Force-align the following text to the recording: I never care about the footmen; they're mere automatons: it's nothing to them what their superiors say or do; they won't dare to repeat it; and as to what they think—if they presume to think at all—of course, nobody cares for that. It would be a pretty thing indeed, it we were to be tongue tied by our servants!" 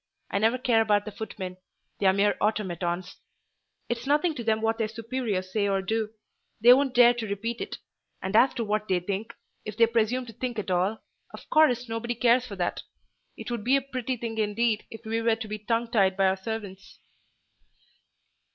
I 0.31 0.39
never 0.39 0.57
care 0.57 0.81
about 0.81 1.05
the 1.05 1.11
footmen; 1.11 1.57
they're 1.99 2.11
mere 2.11 2.35
automatons: 2.41 3.17
it's 3.87 4.07
nothing 4.07 4.33
to 4.33 4.43
them 4.43 4.59
what 4.59 4.79
their 4.79 4.87
superiors 4.87 5.53
say 5.53 5.67
or 5.67 5.83
do; 5.83 6.09
they 6.59 6.73
won't 6.73 6.95
dare 6.95 7.13
to 7.13 7.27
repeat 7.27 7.61
it; 7.61 7.77
and 8.19 8.35
as 8.35 8.51
to 8.55 8.63
what 8.63 8.87
they 8.87 8.99
think—if 8.99 9.77
they 9.77 9.85
presume 9.85 10.25
to 10.25 10.33
think 10.33 10.57
at 10.57 10.71
all—of 10.71 11.49
course, 11.51 11.87
nobody 11.87 12.15
cares 12.15 12.47
for 12.47 12.55
that. 12.55 12.81
It 13.37 13.51
would 13.51 13.63
be 13.63 13.75
a 13.75 13.81
pretty 13.83 14.17
thing 14.17 14.39
indeed, 14.39 14.87
it 14.89 15.05
we 15.05 15.21
were 15.21 15.35
to 15.35 15.47
be 15.47 15.59
tongue 15.59 15.91
tied 15.91 16.17
by 16.17 16.25
our 16.29 16.37
servants!" 16.37 16.97